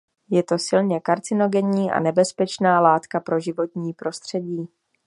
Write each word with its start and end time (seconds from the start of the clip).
Je 0.29 0.43
to 0.43 0.59
silně 0.59 0.99
karcinogenní 0.99 1.91
a 1.91 1.99
nebezpečná 1.99 2.79
látka 2.81 3.19
pro 3.19 3.39
životní 3.39 3.93
prostředí. 3.93 4.67